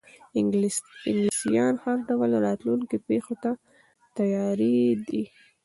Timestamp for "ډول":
2.09-2.31